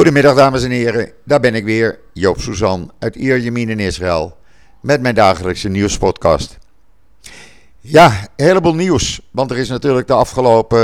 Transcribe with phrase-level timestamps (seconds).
[0.00, 4.36] Goedemiddag dames en heren, daar ben ik weer, Joop Suzan uit Ierjemien in Israël,
[4.80, 6.58] met mijn dagelijkse nieuwspodcast.
[7.80, 10.78] Ja, een heleboel nieuws, want er is natuurlijk de afgelopen,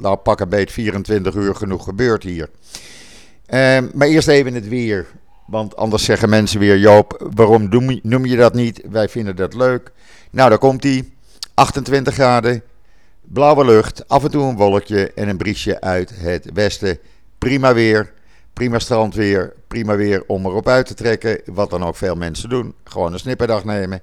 [0.00, 2.50] nou pak een beet, 24 uur genoeg gebeurd hier.
[3.48, 5.06] Uh, maar eerst even het weer,
[5.46, 7.68] want anders zeggen mensen weer, Joop, waarom
[8.02, 8.82] noem je dat niet?
[8.90, 9.92] Wij vinden dat leuk.
[10.30, 11.12] Nou, daar komt hij,
[11.54, 12.62] 28 graden,
[13.20, 16.98] blauwe lucht, af en toe een wolkje en een briesje uit het westen.
[17.38, 18.14] Prima weer.
[18.56, 21.40] Prima strandweer, prima weer om erop uit te trekken.
[21.44, 22.74] Wat dan ook veel mensen doen.
[22.84, 24.00] Gewoon een snipperdag nemen.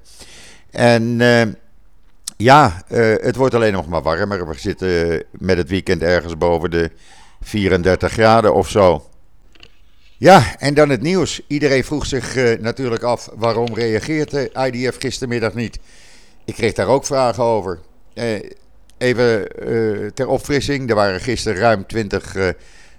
[0.71, 1.41] En uh,
[2.37, 4.47] ja, uh, het wordt alleen nog maar warmer.
[4.47, 6.91] We zitten met het weekend ergens boven de
[7.41, 9.09] 34 graden of zo.
[10.17, 11.41] Ja, en dan het nieuws.
[11.47, 15.79] Iedereen vroeg zich uh, natuurlijk af waarom reageert de IDF gistermiddag niet.
[16.45, 17.79] Ik kreeg daar ook vragen over.
[18.97, 19.47] even
[20.13, 22.35] ter opfrissing, er waren gisteren ruim 20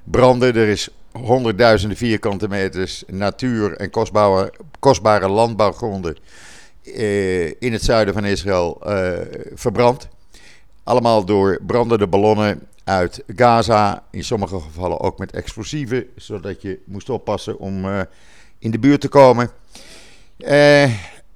[0.04, 0.54] branden.
[0.54, 6.16] Er is honderdduizenden vierkante meters natuur en kostbare, kostbare landbouwgronden
[6.82, 9.12] eh, in het zuiden van Israël eh,
[9.54, 10.08] verbrand.
[10.82, 17.10] Allemaal door brandende ballonnen uit Gaza, in sommige gevallen ook met explosieven, zodat je moest
[17.10, 18.00] oppassen om uh,
[18.58, 19.50] in de buurt te komen.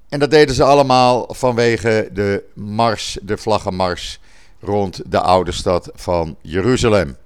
[0.08, 4.20] En dat deden ze allemaal vanwege de mars, de vlaggenmars
[4.60, 7.16] rond de oude stad van Jeruzalem.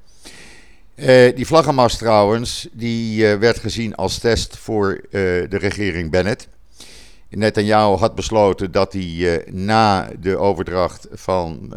[0.95, 6.49] Uh, die vlaggenmast trouwens, die uh, werd gezien als test voor uh, de regering Bennett.
[7.29, 11.73] Netanyahu had besloten dat hij na de overdracht van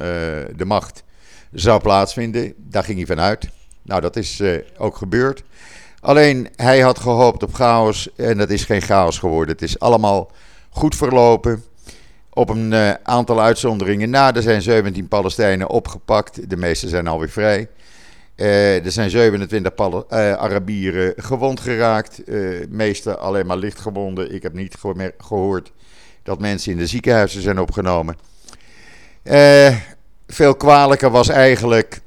[0.55, 1.03] de macht
[1.51, 2.53] zou plaatsvinden.
[2.57, 3.49] Daar ging hij vanuit.
[3.81, 4.41] Nou, dat is
[4.77, 5.43] ook gebeurd.
[5.99, 9.53] Alleen hij had gehoopt op chaos en dat is geen chaos geworden.
[9.53, 10.31] Het is allemaal
[10.69, 11.63] goed verlopen.
[12.29, 16.49] Op een aantal uitzonderingen na, er zijn 17 Palestijnen opgepakt.
[16.49, 17.67] De meeste zijn alweer vrij.
[18.35, 19.97] Uh, er zijn 27 uh,
[20.33, 22.21] Arabieren gewond geraakt.
[22.25, 24.33] Uh, meeste alleen maar licht gewonden.
[24.33, 24.75] Ik heb niet
[25.17, 25.71] gehoord
[26.23, 28.17] dat mensen in de ziekenhuizen zijn opgenomen.
[30.27, 31.99] veel kwalijker was eigenlijk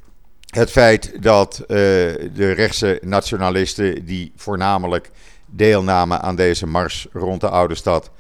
[0.47, 5.11] het feit dat de rechtse nationalisten, die voornamelijk
[5.47, 8.11] deelnamen aan deze mars rond de oude stad,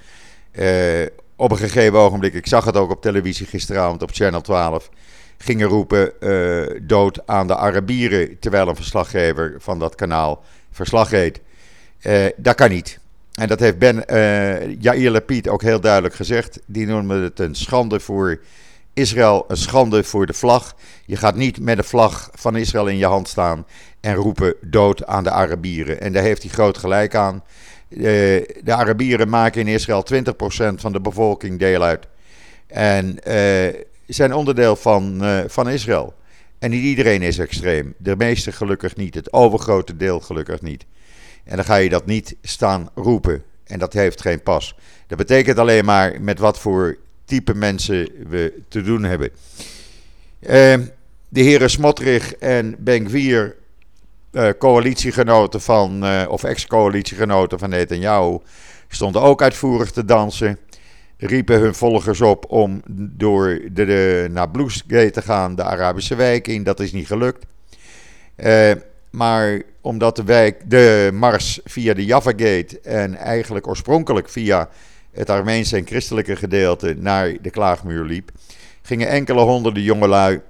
[1.36, 4.90] op een gegeven ogenblik, ik zag het ook op televisie gisteravond op Channel 12
[5.38, 11.40] gingen roepen uh, dood aan de Arabieren, terwijl een verslaggever van dat kanaal verslag reed.
[12.02, 12.98] Uh, dat kan niet.
[13.32, 16.60] En dat heeft Ben uh, Jair Lapid ook heel duidelijk gezegd.
[16.66, 18.40] Die noemde het een schande voor
[18.92, 20.74] Israël, een schande voor de vlag.
[21.06, 23.66] Je gaat niet met de vlag van Israël in je hand staan
[24.00, 26.00] en roepen dood aan de Arabieren.
[26.00, 27.44] En daar heeft hij groot gelijk aan.
[27.88, 30.24] de Arabieren maken in Israël 20%
[30.74, 32.06] van de bevolking deel uit.
[32.66, 33.18] En
[34.08, 36.14] zijn onderdeel van, uh, van Israël.
[36.58, 37.94] En niet iedereen is extreem.
[37.96, 39.14] De meeste gelukkig niet.
[39.14, 40.84] Het overgrote deel gelukkig niet.
[41.44, 43.42] En dan ga je dat niet staan roepen.
[43.64, 44.74] En dat heeft geen pas.
[45.06, 49.30] Dat betekent alleen maar met wat voor type mensen we te doen hebben.
[50.40, 50.50] Uh,
[51.28, 53.56] de heren Smotrich en Benkvier,
[54.32, 58.38] uh, coalitiegenoten van, of ex-coalitiegenoten van Netanyahu,
[58.88, 60.58] stonden ook uitvoerig te dansen
[61.18, 62.82] riepen hun volgers op om
[63.16, 64.50] door de, de, naar
[65.10, 66.62] te gaan, de Arabische wijk in.
[66.62, 67.46] Dat is niet gelukt.
[68.36, 68.72] Uh,
[69.10, 74.68] maar omdat de, wijk, de mars via de Java Gate en eigenlijk oorspronkelijk via
[75.12, 78.30] het Armeense en christelijke gedeelte naar de Klaagmuur liep,
[78.82, 80.40] gingen enkele honderden jongelui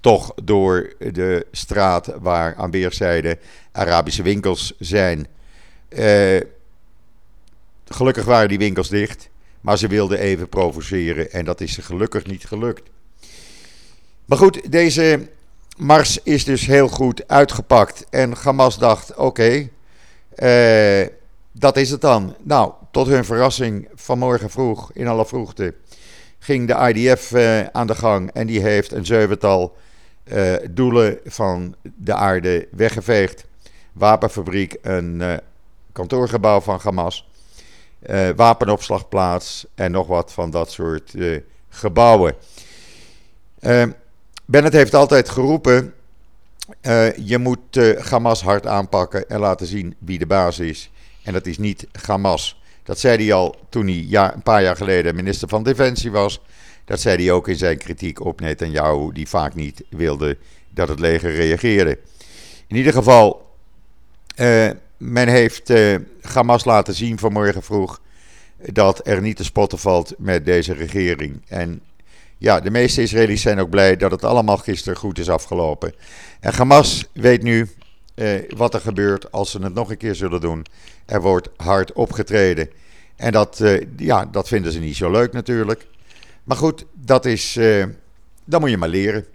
[0.00, 3.38] toch door de straat waar aan weerszijden
[3.72, 5.26] Arabische winkels zijn.
[5.88, 6.40] Uh,
[7.88, 9.28] gelukkig waren die winkels dicht.
[9.60, 12.90] Maar ze wilden even provoceren en dat is ze gelukkig niet gelukt.
[14.24, 15.28] Maar goed, deze
[15.76, 18.06] mars is dus heel goed uitgepakt.
[18.10, 19.68] En Hamas dacht: oké,
[20.36, 21.06] uh,
[21.52, 22.36] dat is het dan.
[22.42, 25.74] Nou, tot hun verrassing vanmorgen vroeg, in alle vroegte,
[26.38, 28.30] ging de IDF uh, aan de gang.
[28.32, 29.76] En die heeft een zevental
[30.24, 33.44] uh, doelen van de aarde weggeveegd.
[33.92, 35.40] Wapenfabriek, een
[35.92, 37.29] kantoorgebouw van Hamas
[38.36, 42.34] wapenopslagplaats en nog wat van dat soort uh, gebouwen.
[43.60, 43.84] Uh,
[44.44, 45.94] Bennett heeft altijd geroepen:
[47.16, 47.80] je moet
[48.10, 50.90] Hamas hard aanpakken en laten zien wie de baas is.
[51.22, 52.62] En dat is niet Hamas.
[52.82, 56.40] Dat zei hij al toen hij ja, een paar jaar geleden minister van Defensie was.
[56.84, 60.36] Dat zei hij ook in zijn kritiek op Netanyahu, die vaak niet wilde
[60.68, 61.98] dat het leger reageerde.
[62.66, 63.54] In ieder geval,
[65.00, 68.00] men heeft uh, Hamas laten zien vanmorgen vroeg
[68.72, 71.42] dat er niet te spotten valt met deze regering.
[71.48, 71.82] En
[72.38, 75.94] ja, de meeste Israëli's zijn ook blij dat het allemaal gisteren goed is afgelopen.
[76.40, 77.68] En Hamas weet nu,
[78.56, 80.66] wat er gebeurt als ze het nog een keer zullen doen.
[81.06, 82.70] Er wordt hard opgetreden.
[83.16, 83.62] En dat,
[83.96, 85.86] ja, dat vinden ze niet zo leuk natuurlijk.
[86.44, 87.58] Maar goed, dat is,
[88.44, 89.26] dat moet je maar leren.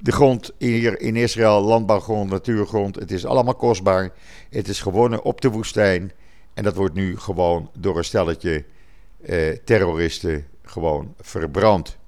[0.00, 4.10] De grond hier in Israël, landbouwgrond, natuurgrond, het is allemaal kostbaar.
[4.50, 6.12] Het is gewonnen op de woestijn.
[6.54, 8.64] En dat wordt nu gewoon door een stelletje
[9.64, 11.98] terroristen gewoon verbrand.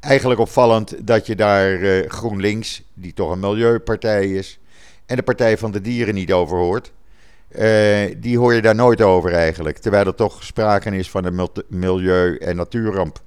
[0.00, 4.58] Eigenlijk opvallend dat je daar uh, GroenLinks, die toch een milieupartij is,
[5.06, 6.92] en de Partij van de Dieren niet over hoort.
[7.58, 11.48] Uh, die hoor je daar nooit over eigenlijk, terwijl er toch sprake is van een
[11.68, 13.20] milieu- en natuurramp.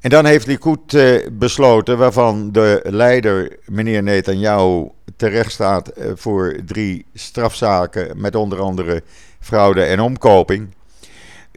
[0.00, 7.06] En dan heeft Likud uh, besloten, waarvan de leider, meneer Netanyahu, terecht staat voor drie
[7.14, 9.02] strafzaken met onder andere
[9.40, 10.74] fraude en omkoping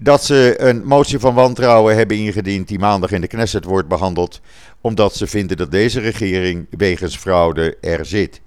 [0.01, 4.41] dat ze een motie van wantrouwen hebben ingediend die maandag in de Knesset wordt behandeld,
[4.81, 8.41] omdat ze vinden dat deze regering wegens fraude er zit.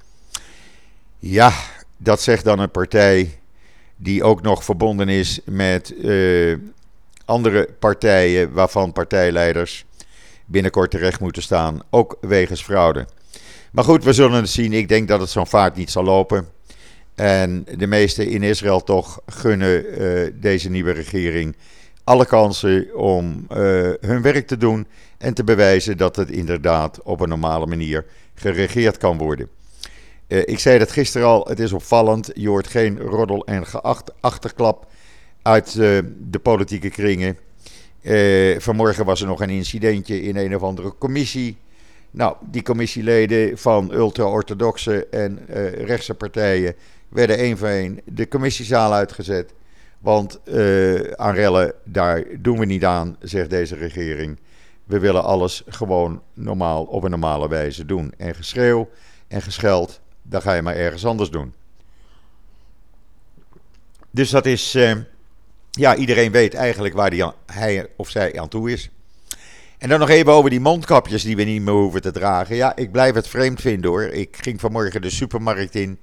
[1.19, 1.53] Ja,
[1.97, 3.39] dat zegt dan een partij
[3.97, 6.57] die ook nog verbonden is met uh,
[7.25, 9.85] andere partijen waarvan partijleiders
[10.45, 13.07] binnenkort terecht moeten staan, ook wegens fraude.
[13.73, 14.73] Maar goed, we zullen het zien.
[14.73, 16.49] Ik denk dat het zo'n vaart niet zal lopen.
[17.15, 21.57] En de meesten in Israël toch gunnen uh, deze nieuwe regering
[22.05, 23.57] alle kansen om uh,
[24.01, 24.87] hun werk te doen
[25.19, 28.05] en te bewijzen dat het inderdaad op een normale manier
[28.35, 29.49] geregeerd kan worden.
[30.29, 32.31] Uh, ik zei dat gisteren al, het is opvallend.
[32.35, 34.87] Je hoort geen roddel en geacht achterklap
[35.43, 37.39] uit de politieke kringen.
[38.61, 41.57] vanmorgen was er nog een incidentje in een of andere commissie.
[42.11, 45.39] Nou, die commissieleden van ultra-orthodoxe en
[45.85, 46.75] rechtse partijen
[47.09, 49.53] werden één voor één de commissiezaal uitgezet.
[49.99, 50.41] Want
[51.17, 54.39] aan rellen, daar doen we niet aan, zegt deze regering.
[54.85, 58.13] We willen alles gewoon normaal, op een normale wijze doen.
[58.17, 58.89] En geschreeuw
[59.29, 61.55] en gescheld, dan ga je maar ergens anders doen.
[64.11, 64.79] Dus dat is,
[65.79, 68.91] ja, iedereen weet eigenlijk waar die hij of zij aan toe is.
[69.79, 72.57] En dan nog even over die mondkapjes die we niet meer hoeven te dragen.
[72.57, 74.03] Ja, ik blijf het vreemd vinden hoor.
[74.03, 75.99] Ik ging vanmorgen de supermarkt in.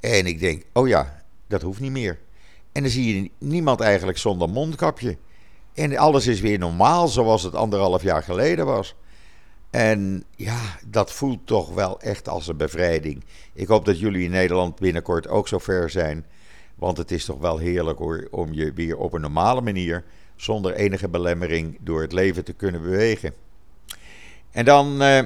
[0.00, 2.18] En ik denk, oh ja, dat hoeft niet meer.
[2.72, 5.16] En dan zie je niemand eigenlijk zonder mondkapje.
[5.74, 8.94] En alles is weer normaal zoals het anderhalf jaar geleden was.
[9.70, 13.24] En ja, dat voelt toch wel echt als een bevrijding.
[13.52, 16.26] Ik hoop dat jullie in Nederland binnenkort ook zo ver zijn.
[16.76, 20.04] Want het is toch wel heerlijk hoor, om je weer op een normale manier,
[20.36, 23.34] zonder enige belemmering, door het leven te kunnen bewegen.
[24.50, 25.22] En dan eh,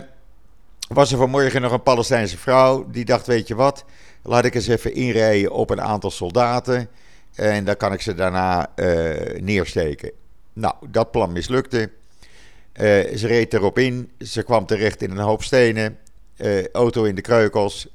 [0.88, 3.84] was er vanmorgen nog een Palestijnse vrouw die dacht: Weet je wat,
[4.22, 6.88] Laat ik eens even inrijden op een aantal soldaten.
[7.34, 10.10] En dan kan ik ze daarna uh, neersteken.
[10.52, 11.78] Nou, dat plan mislukte.
[11.80, 14.10] Uh, ze reed erop in.
[14.18, 15.98] Ze kwam terecht in een hoop stenen.
[16.36, 17.88] Uh, auto in de kreukels.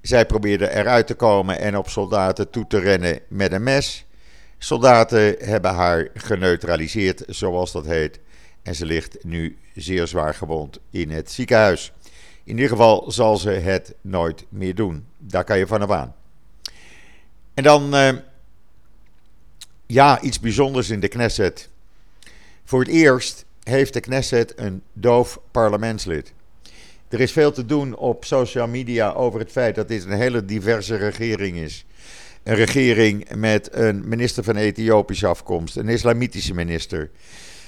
[0.00, 4.06] Zij probeerde eruit te komen en op soldaten toe te rennen met een mes.
[4.58, 8.20] Soldaten hebben haar geneutraliseerd, zoals dat heet.
[8.62, 11.92] En ze ligt nu zeer zwaar gewond in het ziekenhuis.
[12.44, 15.06] In ieder geval zal ze het nooit meer doen.
[15.18, 16.14] Daar kan je van aan.
[17.54, 18.10] En dan, uh,
[19.86, 21.68] ja, iets bijzonders in de Knesset.
[22.64, 26.32] Voor het eerst heeft de Knesset een doof parlementslid.
[27.08, 30.44] Er is veel te doen op social media over het feit dat dit een hele
[30.44, 31.84] diverse regering is.
[32.42, 37.10] Een regering met een minister van Ethiopische afkomst, een islamitische minister,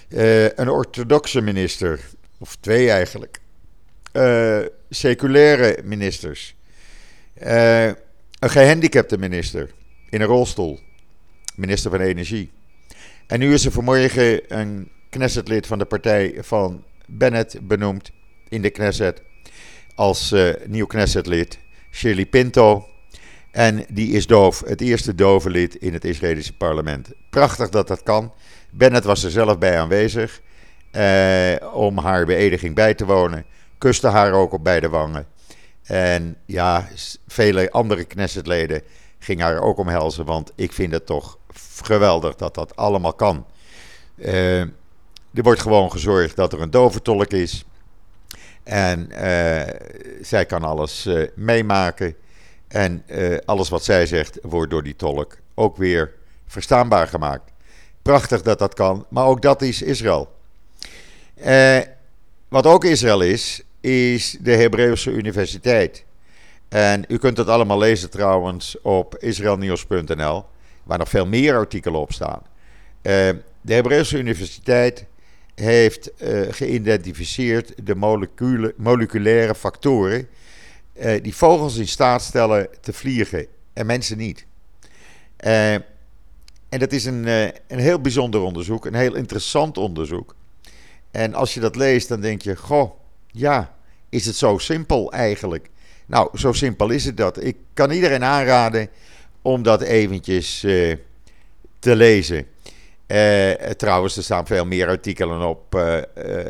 [0.09, 2.01] uh, een orthodoxe minister,
[2.39, 3.41] of twee eigenlijk
[4.13, 6.57] uh, seculaire ministers.
[7.43, 9.71] Uh, een gehandicapte minister
[10.11, 10.79] in een rolstoel.
[11.55, 12.51] Minister van Energie.
[13.27, 18.11] En nu is er vanmorgen een Knessetlid van de partij van Bennett benoemd
[18.49, 19.23] in de Knesset.
[20.01, 21.59] Als uh, nieuw Knessetlid.
[21.91, 22.87] Shirley Pinto.
[23.51, 24.63] En die is doof.
[24.67, 27.09] Het eerste dove lid in het Israëlische parlement.
[27.31, 28.33] Prachtig dat dat kan.
[28.71, 30.41] Bennett was er zelf bij aanwezig.
[30.93, 33.45] Uh, om haar beëdiging bij te wonen
[33.79, 35.27] kuste haar ook op beide wangen.
[35.83, 36.89] En ja,
[37.27, 38.83] vele andere Knessetleden
[39.19, 41.39] gingen haar ook omhelzen, want ik vind het toch
[41.83, 43.47] geweldig dat dat allemaal kan.
[44.17, 47.65] Uh, er wordt gewoon gezorgd dat er een doventolk is.
[48.63, 49.63] En uh,
[50.23, 52.15] zij kan alles uh, meemaken.
[52.69, 53.05] En
[53.45, 56.13] alles wat zij zegt wordt door die tolk ook weer
[56.47, 57.53] verstaanbaar gemaakt.
[58.03, 60.33] Prachtig dat dat kan, maar ook dat is Israël.
[62.49, 66.05] wat ook Israël is, is de Hebreeuwse Universiteit.
[66.69, 70.45] En u kunt het allemaal lezen trouwens op israelnieuws.nl,
[70.83, 72.43] waar nog veel meer artikelen op staan.
[73.63, 75.05] De Hebreeuwse Universiteit
[75.61, 77.95] heeft uh, geïdentificeerd de
[78.77, 80.29] moleculaire factoren
[81.23, 84.47] die vogels in staat stellen te vliegen en mensen niet.
[85.37, 85.85] en
[86.69, 87.27] dat is een,
[87.67, 90.35] een heel bijzonder onderzoek, een heel interessant onderzoek.
[91.11, 92.91] En als je dat leest, dan denk je: Goh,
[93.27, 93.77] ja,
[94.09, 95.71] is het zo simpel eigenlijk?
[96.07, 97.45] Nou, zo simpel is het dat.
[97.45, 98.89] Ik kan iedereen aanraden
[99.43, 100.61] om dat eventjes
[101.79, 102.47] te lezen.
[103.11, 105.99] Uh, trouwens, er staan veel meer artikelen op uh,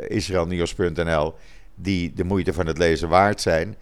[0.08, 1.34] israelnieuws.nl
[1.74, 3.76] die de moeite van het lezen waard zijn.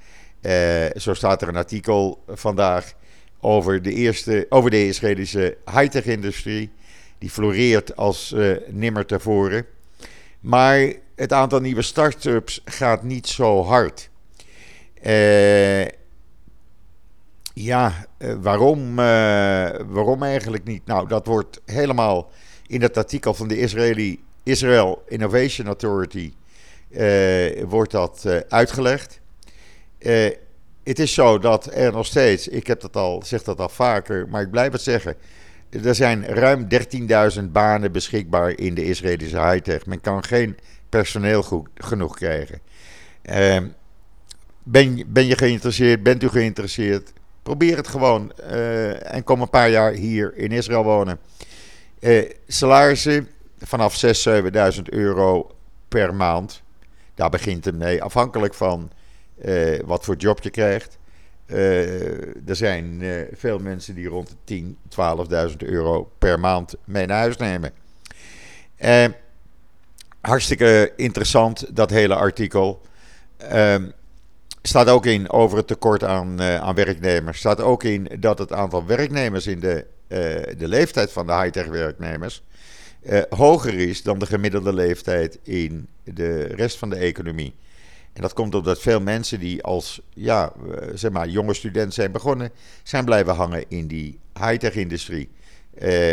[0.96, 2.92] zo staat er een artikel vandaag
[3.40, 6.70] over de, eerste, over de Israëlische high-tech-industrie.
[7.18, 8.34] Die floreert als
[8.66, 9.66] nimmer tevoren.
[10.40, 14.10] Maar het aantal nieuwe start-ups gaat niet zo hard.
[17.54, 18.06] Ja,
[18.40, 18.94] waarom,
[19.86, 20.86] waarom eigenlijk niet?
[20.86, 22.30] Nou, dat wordt helemaal
[22.68, 26.32] in het artikel van de Israëli, Israel Innovation Authority
[27.66, 29.20] wordt dat uitgelegd.
[30.82, 34.28] het is zo dat er nog steeds, ik heb dat al, zeg dat al vaker,
[34.28, 35.16] maar ik blijf het zeggen.
[35.70, 36.66] Er zijn ruim
[37.38, 39.86] 13.000 banen beschikbaar in de Israëlische high-tech.
[39.86, 40.56] Men kan geen
[40.88, 42.60] personeel goed, genoeg krijgen.
[43.22, 43.56] Uh,
[44.62, 46.02] ben, ben je geïnteresseerd?
[46.02, 47.12] Bent u geïnteresseerd?
[47.42, 51.18] Probeer het gewoon uh, en kom een paar jaar hier in Israël wonen.
[52.00, 53.28] Uh, salarissen
[53.58, 54.10] vanaf 6.000,
[54.74, 55.54] 7.000 euro
[55.88, 56.62] per maand.
[57.14, 58.90] Daar begint het mee, afhankelijk van
[59.44, 60.98] uh, wat voor job je krijgt.
[61.46, 63.02] er zijn
[63.32, 67.72] veel mensen die rond de 10.000, 12.000 euro per maand mee naar huis nemen.
[70.20, 72.80] hartstikke interessant, dat hele artikel.
[73.36, 73.84] Ehm,
[74.62, 77.38] staat ook in over het tekort aan, uh, aan werknemers.
[77.38, 82.42] Staat ook in dat het aantal werknemers in de, de leeftijd van de high-tech werknemers
[83.02, 87.54] uh, hoger is dan de gemiddelde leeftijd in de rest van de economie.
[88.12, 90.52] En dat komt omdat veel mensen die als ja,
[90.94, 92.50] zeg maar, jonge student zijn begonnen,
[92.82, 95.28] zijn blijven hangen in die high-tech-industrie.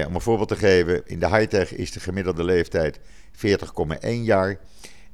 [0.08, 4.60] om een voorbeeld te geven, in de high-tech is de gemiddelde leeftijd 40,1 jaar.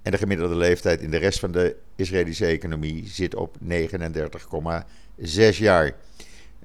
[0.01, 5.91] En de gemiddelde leeftijd in de rest van de Israëlische economie zit op 39,6 jaar.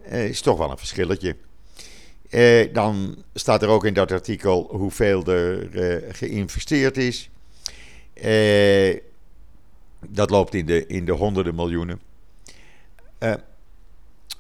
[0.02, 1.36] Eh, is toch wel een verschilletje.
[2.30, 7.30] Eh, dan staat er ook in dat artikel hoeveel er eh, geïnvesteerd is.
[8.20, 8.98] Eh,
[10.08, 12.00] dat loopt in de, in de honderden miljoenen.
[13.18, 13.34] Eh,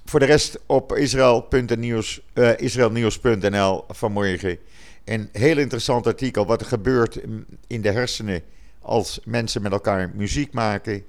[0.04, 4.58] voor de rest op israel.nieuws, uh, eh, israelnieuws.nl vanmorgen
[5.04, 6.46] een heel interessant artikel.
[6.46, 7.20] Wat er gebeurt
[7.66, 8.42] in de hersenen
[8.80, 11.04] als mensen met elkaar muziek maken.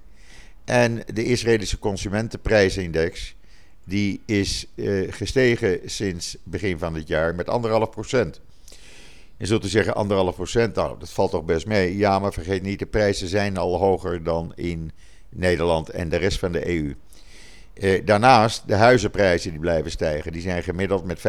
[0.65, 3.35] En de Israëlische consumentenprijsindex,
[3.87, 8.41] die is uh, gestegen sinds begin van het jaar met anderhalf procent.
[9.37, 11.97] Je zult u zeggen, anderhalf procent, nou, dat valt toch best mee.
[11.97, 14.91] Ja, maar vergeet niet, de prijzen zijn al hoger dan in
[15.29, 16.95] Nederland en de rest van de EU.
[17.73, 20.31] Uh, daarnaast, de huizenprijzen die blijven stijgen.
[20.31, 21.23] Die zijn gemiddeld met 5,6%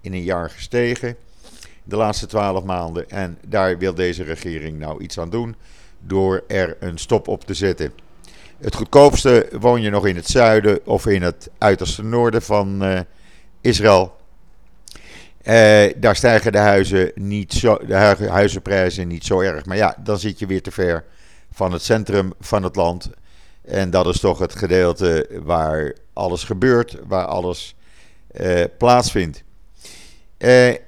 [0.00, 1.16] in een jaar gestegen
[1.84, 3.10] de laatste twaalf maanden.
[3.10, 5.54] En daar wil deze regering nou iets aan doen
[6.00, 7.92] door er een stop op te zetten.
[8.62, 13.00] Het goedkoopste woon je nog in het zuiden of in het uiterste noorden van uh,
[13.60, 14.16] Israël.
[15.42, 17.94] Uh, daar stijgen de, huizen niet zo, de
[18.28, 19.64] huizenprijzen niet zo erg.
[19.66, 21.04] Maar ja, dan zit je weer te ver
[21.52, 23.10] van het centrum van het land.
[23.64, 27.74] En dat is toch het gedeelte waar alles gebeurt, waar alles
[28.40, 29.42] uh, plaatsvindt.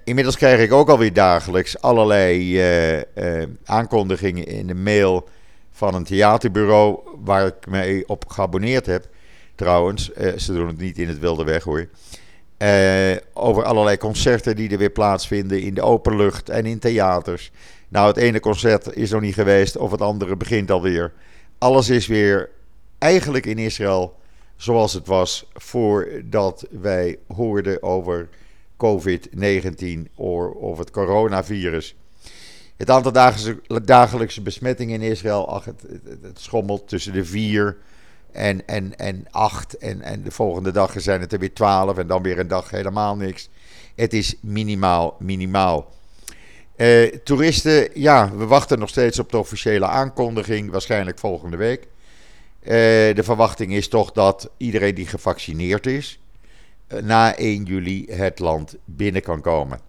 [0.05, 2.61] Inmiddels krijg ik ook alweer dagelijks allerlei
[3.65, 5.29] aankondigingen in de mail
[5.75, 9.07] van een theaterbureau waar ik mee op geabonneerd heb.
[9.55, 11.89] Trouwens, ze doen het niet in het wilde weg hoor.
[13.33, 17.51] over allerlei concerten die er weer plaatsvinden in de openlucht en in theaters.
[17.89, 21.13] Nou, het ene concert is nog niet geweest of het andere begint alweer.
[21.59, 22.51] Alles is weer
[22.99, 24.17] eigenlijk in Israël
[24.57, 28.29] zoals het was voordat wij hoorden over
[28.77, 31.97] COVID-19 of het coronavirus.
[32.77, 33.13] Het aantal
[33.85, 37.77] dagelijkse besmettingen in Israël, het, schommelt tussen de 4
[38.33, 39.79] en, en, en 8.
[39.79, 42.71] En, en de volgende dag zijn het er weer 12 en dan weer een dag
[42.71, 43.49] helemaal niks.
[43.95, 45.93] Het is minimaal, minimaal.
[46.77, 51.87] Eh, toeristen, ja, we wachten nog steeds op de officiële aankondiging, waarschijnlijk volgende week.
[52.61, 52.73] Eh,
[53.15, 56.21] de verwachting is toch dat iedereen die gevaccineerd is,
[56.87, 59.81] eh, na 1 juli het land binnen kan komen.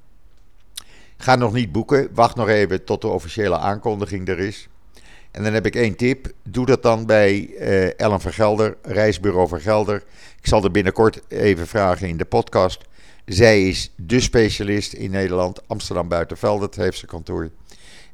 [1.17, 4.67] Ga nog niet boeken, wacht nog even tot de officiële aankondiging er is.
[5.31, 10.03] En dan heb ik één tip, doe dat dan bij uh, Ellen Vergelder, Reisbureau Vergelder.
[10.39, 12.81] Ik zal er binnenkort even vragen in de podcast.
[13.25, 17.50] Zij is de specialist in Nederland, Amsterdam Buitenveldert heeft ze kantoor.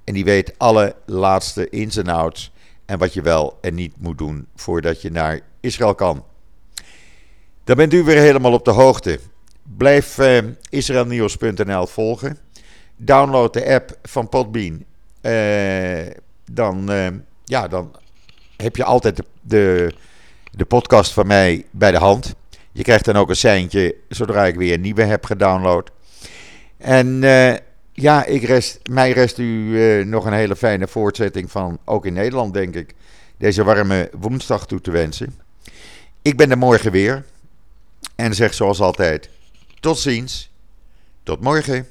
[0.04, 2.52] En die weet alle laatste ins en outs
[2.86, 6.26] En wat je wel en niet moet doen voordat je naar Israël kan.
[7.64, 9.20] Dan bent u weer helemaal op de hoogte.
[9.78, 10.38] Blijf uh,
[10.70, 12.38] israelnieuws.nl volgen.
[13.04, 14.86] Download de app van Podbean.
[15.22, 16.12] Uh,
[16.52, 17.08] dan, uh,
[17.44, 17.96] ja, dan
[18.58, 19.94] heb je altijd de,
[20.52, 22.36] de, podcast van mij bij de hand.
[22.72, 25.92] Je krijgt dan ook een seintje zodra ik weer een nieuwe heb gedownload.
[26.78, 27.20] En
[27.94, 32.54] ja, ik rest, mij rest u nog een hele fijne voortzetting van, ook in Nederland
[32.54, 32.96] denk ik,
[33.38, 35.36] deze warme woensdag toe te wensen.
[36.22, 37.26] Ik ben er morgen weer.
[38.16, 39.30] En zeg zoals altijd:
[39.80, 40.52] tot ziens.
[41.24, 41.88] Tot morgen.